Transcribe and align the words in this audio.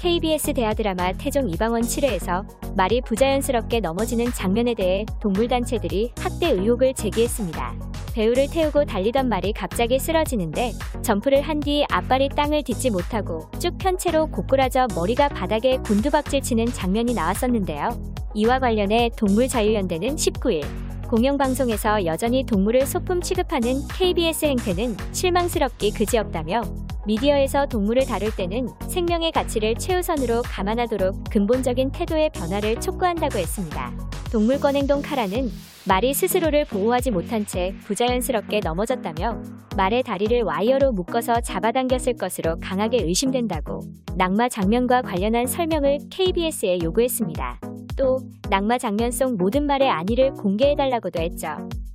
KBS 0.00 0.54
대하 0.54 0.72
드라마 0.72 1.12
태종 1.12 1.50
이방원 1.50 1.82
7회에서 1.82 2.46
말이 2.74 3.02
부자연스럽게 3.02 3.80
넘어지는 3.80 4.32
장면에 4.32 4.72
대해 4.74 5.04
동물단체들이 5.20 6.12
학대 6.18 6.52
의혹을 6.52 6.94
제기했습니다. 6.94 7.74
배우를 8.14 8.48
태우고 8.50 8.86
달리던 8.86 9.28
말이 9.28 9.52
갑자기 9.52 9.98
쓰러지는데 9.98 10.72
점프를 11.02 11.42
한 11.42 11.60
뒤 11.60 11.84
앞발이 11.90 12.30
땅을 12.30 12.62
딛지 12.62 12.88
못하고 12.90 13.50
쭉 13.58 13.76
편 13.76 13.98
채로 13.98 14.28
고꾸라져 14.28 14.86
머리가 14.94 15.28
바닥에 15.28 15.76
곤두박질 15.76 16.40
치는 16.40 16.64
장면이 16.66 17.12
나왔었는데요. 17.12 17.90
이와 18.34 18.58
관련해 18.58 19.10
동물자유연대는 19.16 20.16
19일 20.16 20.64
공영방송에서 21.08 22.06
여전히 22.06 22.44
동물을 22.44 22.86
소품 22.86 23.20
취급하는 23.20 23.86
KBS 23.88 24.46
행태는 24.46 24.96
실망스럽기 25.12 25.90
그지없다며 25.92 26.62
미디어에서 27.06 27.66
동물을 27.66 28.04
다룰 28.06 28.34
때는 28.34 28.68
생명의 28.88 29.32
가치를 29.32 29.76
최우선으로 29.76 30.42
감안하도록 30.42 31.24
근본적인 31.30 31.92
태도의 31.92 32.30
변화를 32.30 32.80
촉구한다고 32.80 33.38
했습니다. 33.38 33.92
동물권 34.30 34.76
행동 34.76 35.02
카라는 35.02 35.50
말이 35.88 36.12
스스로를 36.12 36.66
보호하지 36.66 37.10
못한 37.10 37.46
채 37.46 37.74
부자연스럽게 37.84 38.60
넘어졌다며 38.60 39.42
말의 39.76 40.02
다리를 40.02 40.42
와이어로 40.42 40.92
묶어서 40.92 41.40
잡아당겼을 41.40 42.16
것으로 42.16 42.58
강하게 42.60 43.02
의심된다고 43.02 43.80
낙마 44.16 44.48
장면과 44.50 45.02
관련한 45.02 45.46
설명을 45.46 45.98
KBS에 46.10 46.80
요구했습니다. 46.82 47.60
또 47.96 48.18
낙마 48.50 48.78
장면 48.78 49.10
속 49.10 49.36
모든 49.36 49.66
말의 49.66 49.88
안위를 49.88 50.32
공개해달라고도 50.34 51.20
했죠. 51.20 51.48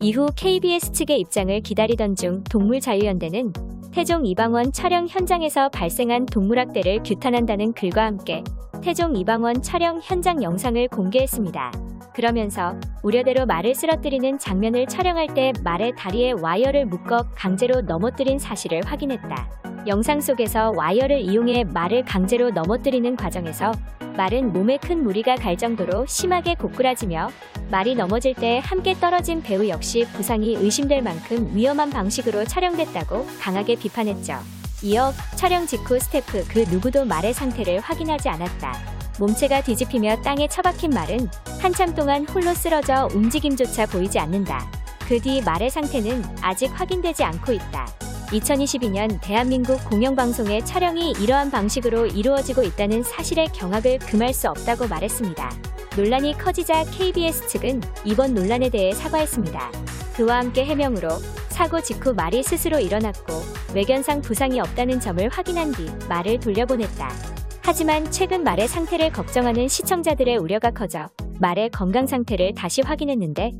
이후 0.00 0.28
KBS 0.36 0.92
측의 0.92 1.20
입장을 1.20 1.60
기다리던 1.60 2.16
중 2.16 2.44
동물자유연대는 2.44 3.52
태종 3.92 4.24
이방원 4.24 4.72
촬영 4.72 5.06
현장에서 5.06 5.68
발생한 5.68 6.24
동물학대를 6.24 7.02
규탄한다는 7.04 7.74
글과 7.74 8.06
함께 8.06 8.42
태종 8.82 9.14
이방원 9.14 9.60
촬영 9.60 10.00
현장 10.02 10.42
영상을 10.42 10.88
공개했습니다. 10.88 11.72
그러면서 12.14 12.74
우려대로 13.02 13.44
말을 13.44 13.74
쓰러뜨리는 13.74 14.38
장면을 14.38 14.86
촬영할 14.86 15.34
때 15.34 15.52
말의 15.62 15.92
다리에 15.96 16.32
와이어를 16.32 16.86
묶어 16.86 17.26
강제로 17.34 17.82
넘어뜨린 17.82 18.38
사실을 18.38 18.80
확인했다. 18.86 19.71
영상 19.86 20.20
속에서 20.20 20.72
와이어를 20.76 21.20
이용해 21.20 21.64
말을 21.64 22.04
강제로 22.04 22.50
넘어뜨리는 22.50 23.16
과정에서 23.16 23.72
말은 24.16 24.52
몸에 24.52 24.76
큰 24.76 25.02
무리가 25.02 25.34
갈 25.36 25.56
정도로 25.56 26.06
심하게 26.06 26.54
고꾸라지며 26.54 27.30
말이 27.70 27.94
넘어질 27.94 28.34
때 28.34 28.60
함께 28.62 28.94
떨어진 28.94 29.42
배우 29.42 29.66
역시 29.68 30.06
부상이 30.12 30.54
의심될 30.54 31.02
만큼 31.02 31.50
위험한 31.54 31.90
방식으로 31.90 32.44
촬영됐다고 32.44 33.26
강하게 33.40 33.76
비판했죠. 33.76 34.34
이어 34.82 35.12
촬영 35.36 35.66
직후 35.66 35.98
스태프 35.98 36.44
그 36.48 36.60
누구도 36.70 37.04
말의 37.04 37.32
상태를 37.32 37.80
확인하지 37.80 38.28
않았다. 38.28 38.74
몸체가 39.18 39.62
뒤집히며 39.62 40.22
땅에 40.22 40.46
처박힌 40.48 40.90
말은 40.90 41.28
한참 41.60 41.94
동안 41.94 42.26
홀로 42.26 42.54
쓰러져 42.54 43.08
움직임조차 43.14 43.86
보이지 43.86 44.18
않는다. 44.18 44.70
그 45.08 45.20
뒤 45.20 45.42
말의 45.42 45.70
상태는 45.70 46.22
아직 46.40 46.68
확인되지 46.68 47.22
않고 47.24 47.52
있다. 47.52 48.01
2022년 48.32 49.20
대한민국 49.20 49.84
공영방송의 49.84 50.64
촬영이 50.64 51.12
이러한 51.20 51.50
방식으로 51.50 52.06
이루어지고 52.06 52.62
있다는 52.62 53.02
사실의 53.02 53.48
경악을 53.48 53.98
금할 53.98 54.32
수 54.32 54.48
없다고 54.48 54.88
말했습니다. 54.88 55.50
논란이 55.96 56.38
커지자 56.38 56.84
KBS 56.84 57.48
측은 57.48 57.82
이번 58.04 58.34
논란에 58.34 58.70
대해 58.70 58.92
사과했습니다. 58.92 59.70
그와 60.16 60.38
함께 60.38 60.64
해명으로 60.64 61.10
사고 61.48 61.80
직후 61.82 62.14
말이 62.14 62.42
스스로 62.42 62.78
일어났고 62.80 63.34
외견상 63.74 64.22
부상이 64.22 64.58
없다는 64.60 65.00
점을 65.00 65.28
확인한 65.28 65.72
뒤 65.72 65.90
말을 66.08 66.40
돌려보냈다. 66.40 67.10
하지만 67.62 68.10
최근 68.10 68.42
말의 68.42 68.66
상태를 68.66 69.12
걱정하는 69.12 69.68
시청자들의 69.68 70.38
우려가 70.38 70.70
커져 70.70 71.10
말의 71.38 71.70
건강 71.70 72.06
상태를 72.06 72.54
다시 72.54 72.80
확인했는데 72.80 73.52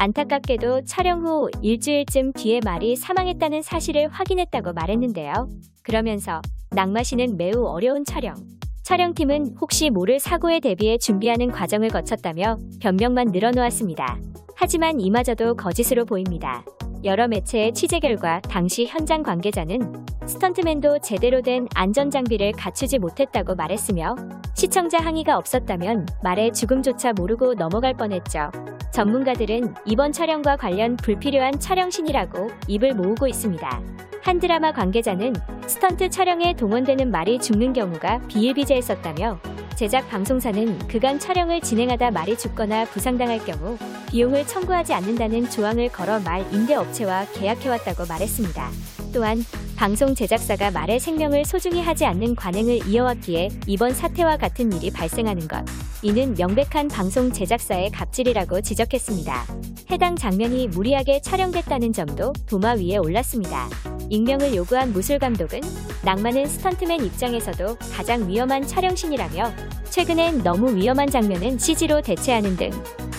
안타깝게도 0.00 0.86
촬영 0.86 1.26
후 1.26 1.50
일주일쯤 1.60 2.32
뒤에 2.32 2.60
말이 2.64 2.96
사망했다는 2.96 3.60
사실을 3.60 4.08
확인했다고 4.08 4.72
말했는데요. 4.72 5.46
그러면서 5.82 6.40
낙마 6.70 7.02
씨는 7.02 7.36
매우 7.36 7.66
어려운 7.66 8.06
촬영. 8.06 8.34
촬영팀은 8.82 9.56
혹시 9.60 9.90
모를 9.90 10.18
사고에 10.18 10.60
대비해 10.60 10.96
준비하는 10.96 11.50
과정을 11.50 11.90
거쳤다며 11.90 12.56
변명만 12.80 13.28
늘어놓았습니다. 13.30 14.18
하지만 14.56 15.00
이마저도 15.00 15.54
거짓으로 15.56 16.06
보입니다. 16.06 16.64
여러 17.04 17.28
매체의 17.28 17.74
취재 17.74 17.98
결과 17.98 18.40
당시 18.40 18.86
현장 18.86 19.22
관계자는 19.22 20.06
스턴트맨도 20.24 21.00
제대로 21.00 21.42
된 21.42 21.68
안전장비를 21.74 22.52
갖추지 22.52 22.98
못했다고 22.98 23.54
말했으며 23.54 24.16
시청자 24.54 24.96
항의가 24.96 25.36
없었다면 25.36 26.06
말의 26.22 26.54
죽음조차 26.54 27.12
모르고 27.12 27.52
넘어갈 27.52 27.92
뻔했죠. 27.92 28.50
전문가들은 28.92 29.74
이번 29.86 30.12
촬영과 30.12 30.56
관련 30.56 30.96
불필요한 30.96 31.60
촬영신이라고 31.60 32.50
입을 32.66 32.94
모으고 32.94 33.26
있습니다. 33.26 33.82
한 34.22 34.38
드라마 34.38 34.72
관계자는 34.72 35.34
스턴트 35.66 36.10
촬영에 36.10 36.54
동원되는 36.54 37.10
말이 37.10 37.38
죽는 37.38 37.72
경우가 37.72 38.20
비일비재했었다며 38.28 39.38
제작 39.76 40.10
방송사는 40.10 40.88
그간 40.88 41.18
촬영을 41.18 41.60
진행하다 41.60 42.10
말이 42.10 42.36
죽거나 42.36 42.84
부상당할 42.86 43.38
경우 43.44 43.78
비용을 44.10 44.46
청구하지 44.46 44.92
않는다는 44.92 45.48
조항을 45.48 45.88
걸어 45.90 46.20
말 46.20 46.40
임대업체와 46.52 47.26
계약해왔다고 47.32 48.04
말했습니다. 48.06 48.68
또한 49.14 49.38
방송 49.76 50.14
제작사가 50.14 50.70
말의 50.70 51.00
생명을 51.00 51.46
소중히 51.46 51.80
하지 51.80 52.04
않는 52.04 52.34
관행을 52.34 52.86
이어왔기에 52.88 53.48
이번 53.66 53.94
사태와 53.94 54.36
같은 54.36 54.70
일이 54.72 54.90
발생하는 54.90 55.48
것. 55.48 55.64
이는 56.02 56.34
명백한 56.34 56.88
방송 56.88 57.30
제작사의 57.30 57.90
갑질이라고 57.90 58.62
지적했습니다. 58.62 59.44
해당 59.90 60.16
장면이 60.16 60.68
무리하게 60.68 61.20
촬영됐다는 61.20 61.92
점도 61.92 62.32
도마 62.48 62.72
위에 62.72 62.96
올랐습니다. 62.96 63.68
익명을 64.08 64.54
요구한 64.54 64.92
무술 64.94 65.18
감독은 65.18 65.60
낭만은 66.02 66.46
스턴트맨 66.46 67.04
입장에서도 67.04 67.76
가장 67.92 68.26
위험한 68.26 68.66
촬영신이라며 68.66 69.52
최근엔 69.90 70.42
너무 70.42 70.74
위험한 70.74 71.10
장면은 71.10 71.58
CG로 71.58 72.00
대체하는 72.00 72.56
등 72.56 72.70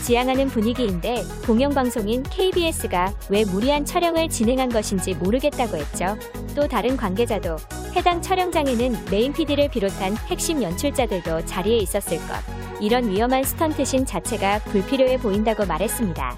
지향하는 0.03 0.47
분위기인데 0.47 1.23
공영방송인 1.45 2.23
KBS가 2.23 3.13
왜 3.29 3.45
무리한 3.45 3.85
촬영을 3.85 4.27
진행한 4.27 4.69
것인지 4.69 5.13
모르겠다고 5.13 5.77
했죠. 5.77 6.17
또 6.55 6.67
다른 6.67 6.97
관계자도 6.97 7.57
해당 7.95 8.21
촬영장에는 8.21 9.05
메인 9.09 9.33
PD를 9.33 9.69
비롯한 9.69 10.15
핵심 10.27 10.61
연출자들도 10.61 11.45
자리에 11.45 11.77
있었을 11.77 12.17
것. 12.17 12.35
이런 12.79 13.09
위험한 13.09 13.43
스턴트신 13.43 14.05
자체가 14.05 14.59
불필요해 14.59 15.17
보인다고 15.17 15.65
말했습니다. 15.65 16.37